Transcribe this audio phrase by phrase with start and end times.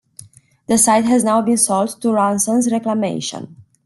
[0.65, 3.55] The site has now been sold to Ronsons Reclamation.